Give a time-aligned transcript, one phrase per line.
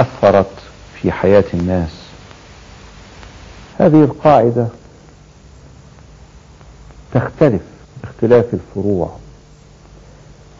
[0.00, 0.50] أثرت
[0.94, 1.90] في حياة الناس.
[3.78, 4.66] هذه القاعدة
[7.14, 7.60] تختلف
[8.02, 9.16] باختلاف الفروع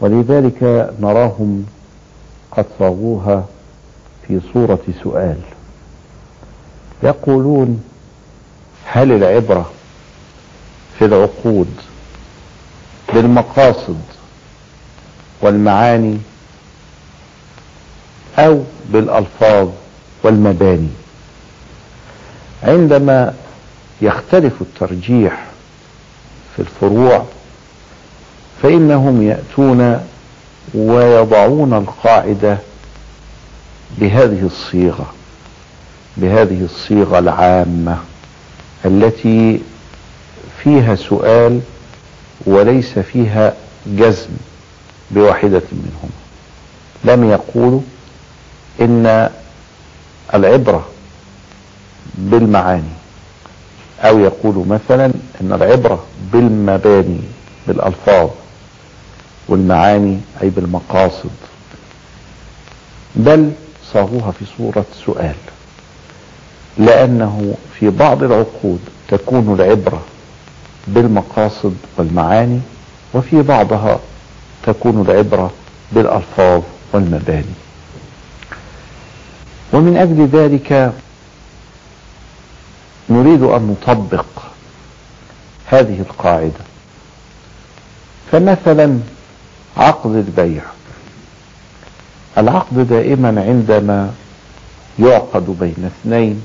[0.01, 1.65] ولذلك نراهم
[2.51, 3.45] قد صاغوها
[4.27, 5.37] في صورة سؤال.
[7.03, 7.83] يقولون
[8.85, 9.71] هل العبرة
[10.99, 11.75] في العقود
[13.13, 14.01] بالمقاصد
[15.41, 16.17] والمعاني
[18.37, 19.69] أو بالألفاظ
[20.23, 20.89] والمباني.
[22.63, 23.33] عندما
[24.01, 25.45] يختلف الترجيح
[26.55, 27.25] في الفروع
[28.63, 30.01] فإنهم يأتون
[30.73, 32.57] ويضعون القاعدة
[33.97, 35.13] بهذه الصيغة
[36.17, 37.97] بهذه الصيغة العامة
[38.85, 39.59] التي
[40.63, 41.61] فيها سؤال
[42.45, 43.53] وليس فيها
[43.87, 44.29] جزم
[45.11, 46.11] بواحدة منهما.
[47.03, 47.81] لم يقولوا
[48.81, 49.29] إن
[50.33, 50.85] العبرة
[52.17, 52.93] بالمعاني
[54.01, 55.05] أو يقولوا مثلا
[55.41, 57.19] إن العبرة بالمباني
[57.67, 58.29] بالألفاظ
[59.47, 61.29] والمعاني أي بالمقاصد.
[63.15, 63.51] بل
[63.93, 65.35] صاغوها في صورة سؤال.
[66.77, 70.01] لأنه في بعض العقود تكون العبرة
[70.87, 72.59] بالمقاصد والمعاني
[73.13, 73.99] وفي بعضها
[74.63, 75.51] تكون العبرة
[75.91, 76.61] بالألفاظ
[76.93, 77.64] والمباني.
[79.73, 80.93] ومن أجل ذلك
[83.09, 84.25] نريد أن نطبق
[85.67, 86.65] هذه القاعدة.
[88.31, 88.99] فمثلا
[89.77, 90.63] عقد البيع.
[92.37, 94.13] العقد دائما عندما
[94.99, 96.41] يعقد بين اثنين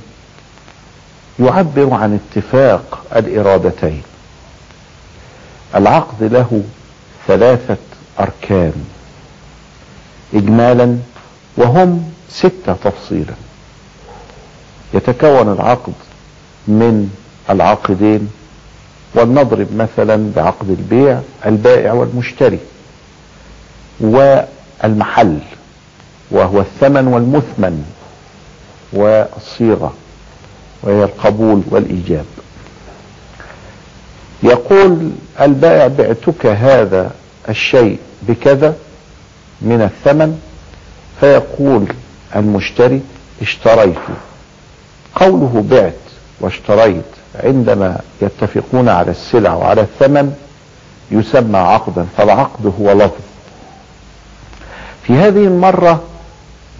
[1.40, 4.02] يعبر عن اتفاق الإرادتين.
[5.74, 6.62] العقد له
[7.27, 7.77] ثلاثة
[8.20, 8.84] أركان
[10.34, 10.98] إجمالا
[11.56, 13.34] وهم ستة تفصيلا.
[14.95, 15.92] يتكون العقد
[16.69, 17.11] من
[17.50, 18.31] العاقدين
[19.14, 22.58] ولنضرب مثلا بعقد البيع البائع والمشتري
[24.01, 25.39] والمحل
[26.30, 27.85] وهو الثمن والمثمن
[28.92, 29.95] والصيغة
[30.83, 32.24] وهي القبول والإيجاب.
[34.42, 37.11] يقول البائع بعتك هذا
[37.48, 38.77] الشيء بكذا
[39.63, 40.40] من الثمن؟
[41.20, 41.86] فيقول
[42.36, 43.01] المشتري
[43.42, 43.95] اشتريت.
[45.14, 45.92] قوله بعت
[46.41, 47.05] واشتريت
[47.45, 50.35] عندما يتفقون على السلع وعلى الثمن
[51.11, 53.20] يسمى عقدا فالعقد هو لفظ.
[55.07, 56.02] في هذه المرة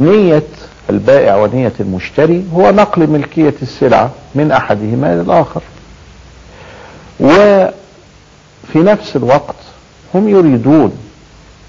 [0.01, 0.43] نية
[0.91, 5.63] البائع ونية المشتري هو نقل ملكية السلعة من أحدهما إلى الآخر.
[7.21, 7.71] وفي
[8.75, 9.55] نفس الوقت
[10.15, 10.93] هم يريدون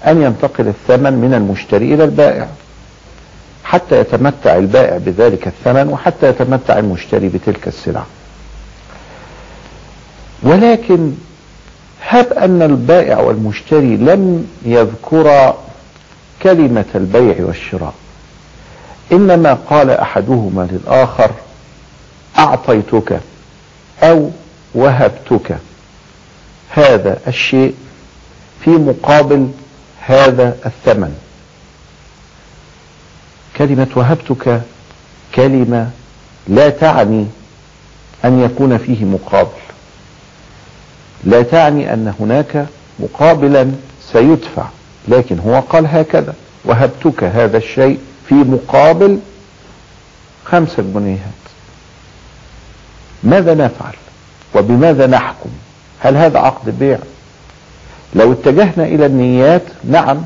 [0.06, 2.48] أن ينتقل الثمن من المشتري إلى البائع.
[3.64, 8.06] حتى يتمتع البائع بذلك الثمن وحتى يتمتع المشتري بتلك السلعة.
[10.42, 11.12] ولكن
[12.08, 15.58] هب أن البائع والمشتري لم يذكرا
[16.42, 17.94] كلمة البيع والشراء.
[19.12, 21.30] إنما قال أحدهما للآخر
[22.38, 23.20] أعطيتك
[24.02, 24.30] أو
[24.74, 25.56] وهبتك.
[26.70, 27.74] هذا الشيء
[28.64, 29.48] في مقابل
[30.00, 31.16] هذا الثمن.
[33.62, 34.60] كلمة وهبتك
[35.34, 35.90] كلمة
[36.48, 37.26] لا تعني
[38.24, 39.62] أن يكون فيه مقابل.
[41.24, 42.66] لا تعني أن هناك
[42.98, 43.70] مقابلا
[44.12, 44.64] سيدفع
[45.08, 46.34] لكن هو قال هكذا
[46.64, 49.18] وهبتك هذا الشيء في مقابل
[50.44, 51.42] خمسة جنيهات
[53.24, 53.94] ماذا نفعل؟
[54.54, 55.50] وبماذا نحكم؟
[56.00, 56.98] هل هذا عقد بيع؟
[58.14, 60.22] لو اتجهنا إلى النيات نعم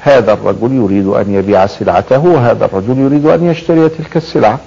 [0.00, 4.58] هذا الرجل يريد أن يبيع سلعته وهذا الرجل يريد أن يشتري تلك السلعة.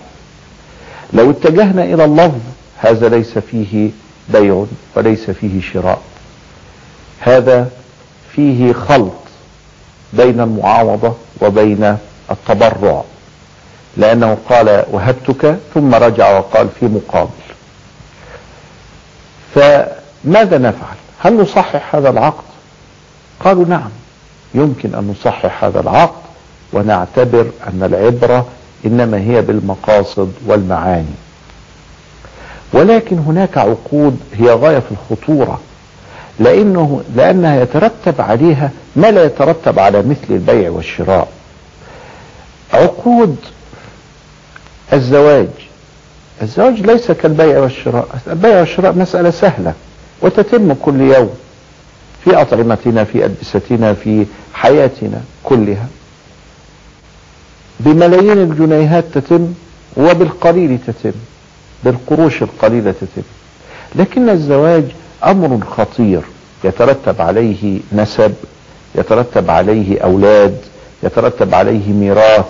[1.13, 2.39] لو اتجهنا إلى اللفظ
[2.77, 3.89] هذا ليس فيه
[4.29, 6.01] بيع وليس فيه شراء.
[7.19, 7.69] هذا
[8.31, 9.13] فيه خلط
[10.13, 11.97] بين المعاوضة وبين
[12.31, 13.03] التبرع.
[13.97, 17.29] لأنه قال وهبتك ثم رجع وقال في مقابل.
[19.55, 22.43] فماذا نفعل؟ هل نصحح هذا العقد؟
[23.39, 23.89] قالوا نعم.
[24.53, 26.21] يمكن أن نصحح هذا العقد
[26.73, 28.45] ونعتبر أن العبرة
[28.85, 31.15] إنما هي بالمقاصد والمعاني.
[32.73, 35.59] ولكن هناك عقود هي غاية في الخطورة
[36.39, 41.27] لأنه لأنها يترتب عليها ما لا يترتب على مثل البيع والشراء.
[42.73, 43.35] عقود
[44.93, 45.47] الزواج.
[46.41, 48.07] الزواج ليس كالبيع والشراء.
[48.27, 49.73] البيع والشراء مسألة سهلة
[50.21, 51.29] وتتم كل يوم.
[52.27, 55.87] في أطعمتنا في ألبستنا في حياتنا كلها.
[57.79, 59.53] بملايين الجنيهات تتم
[59.97, 61.11] وبالقليل تتم
[61.83, 63.21] بالقروش القليلة تتم.
[63.95, 64.83] لكن الزواج
[65.25, 66.21] أمر خطير
[66.63, 68.33] يترتب عليه نسب
[68.95, 70.57] يترتب عليه أولاد
[71.03, 72.45] يترتب عليه ميراث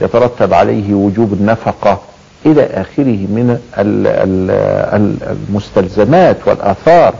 [0.00, 2.00] يترتب عليه وجوب النفقة
[2.46, 3.58] إلى آخره من
[5.48, 7.14] المستلزمات والآثار.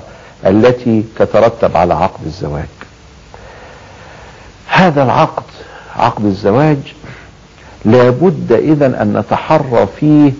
[0.47, 2.69] التي تترتب على عقد الزواج.
[4.69, 5.43] هذا العقد
[5.97, 6.79] عقد الزواج
[7.85, 10.33] لابد إذا أن نتحرى فيه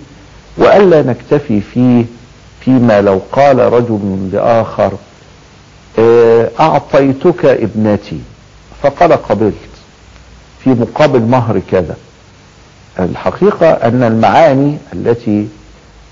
[0.57, 2.05] وألا نكتفي فيه
[2.61, 4.91] فيما لو قال رجل لآخر
[5.99, 8.19] آه، أعطيتك ابنتي
[8.83, 9.53] فقال قبلت
[10.63, 11.95] في مقابل مهر كذا.
[12.99, 15.47] الحقيقة أن المعاني التي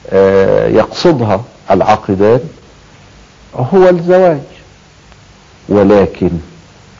[0.10, 1.42] آه، يقصدها
[1.72, 2.40] العاقدان
[3.58, 4.40] هو الزواج.
[5.70, 6.30] ولكن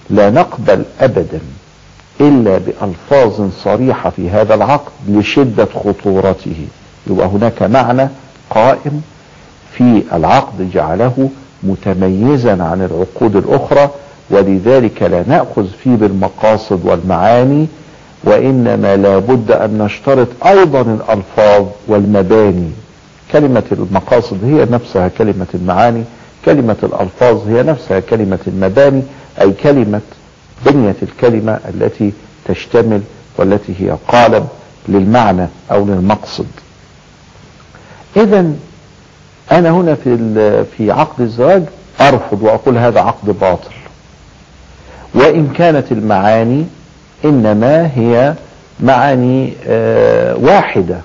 [0.10, 1.40] لا نقبل أبدا
[2.22, 6.66] إلا بألفاظ صريحة في هذا العقد لشدة خطورته.
[7.08, 8.08] يبقى هناك معنى
[8.50, 9.02] قائم
[9.74, 11.30] في العقد جعله
[11.64, 13.90] متميزا عن العقود الأخرى
[14.30, 17.68] ولذلك لا نأخذ فيه بالمقاصد والمعاني
[18.24, 22.70] وإنما لابد أن نشترط أيضا الألفاظ والمباني.
[23.32, 26.04] كلمة المقاصد هي نفسها كلمة المعاني
[26.48, 29.04] كلمة الألفاظ هي نفسها كلمة المباني
[29.42, 30.02] أي كلمة
[30.66, 32.14] بنية الكلمة التي
[32.46, 33.02] تشتمل
[33.38, 34.48] والتي هي قالب
[34.88, 36.46] للمعنى أو للمقصد.
[38.18, 38.52] إذا
[39.52, 40.18] أنا هنا في
[40.78, 41.64] في عقد الزواج
[42.02, 43.72] أرفض وأقول هذا عقد باطل.
[45.16, 46.66] وإن كانت المعاني
[47.26, 48.34] إنما هي
[48.80, 51.02] معاني آه، واحدة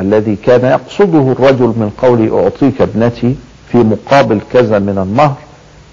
[0.00, 3.36] الذي كان يقصده الرجل من قول أعطيك ابنتي
[3.72, 5.36] في مقابل كذا من النهر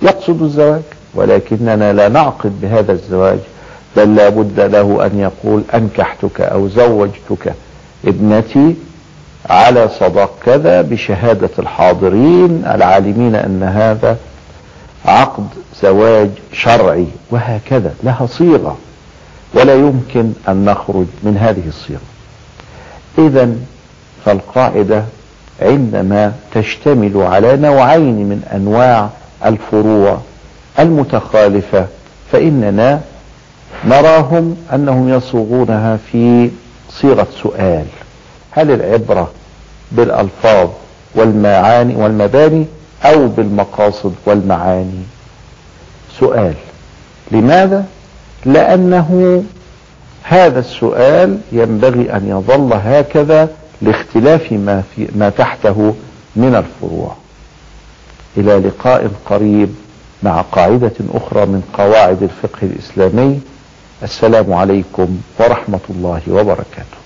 [0.01, 0.81] يقصد الزواج
[1.13, 3.39] ولكننا لا نعقد بهذا الزواج
[3.97, 7.53] بل لا بد له أن يقول أنكحتك أو زوجتك
[8.05, 8.75] ابنتي
[9.49, 14.17] على صداق كذا بشهادة الحاضرين العالمين أن هذا
[15.05, 15.47] عقد
[15.81, 18.77] زواج شرعي وهكذا لها صيغة
[19.53, 21.99] ولا يمكن أن نخرج من هذه الصيغة.
[23.17, 23.55] إذا
[24.25, 25.03] فالقاعدة
[25.63, 29.09] عندما تشتمل على نوعين من أنواع
[29.45, 30.17] الفروع
[30.79, 31.85] المتخالفة
[32.31, 33.01] فإننا
[33.85, 36.49] نراهم أنهم يصوغونها في
[36.89, 37.85] صيغة سؤال.
[38.51, 39.31] هل العبرة
[39.91, 40.69] بالألفاظ
[41.15, 42.65] والمعاني والمباني
[43.05, 45.03] أو بالمقاصد والمعاني؟
[46.19, 46.53] سؤال.
[47.31, 47.85] لماذا؟
[48.45, 49.43] لأنه
[50.23, 53.49] هذا السؤال ينبغي أن يظل هكذا
[53.81, 55.95] لاختلاف ما, في ما تحته
[56.35, 57.15] من الفروع.
[58.37, 59.75] إلى لقاء قريب
[60.23, 63.41] مع قاعدة أخرى من قواعد الفقه الإسلامي.
[64.03, 67.02] السلام عليكم ورحمة الله وبركاته.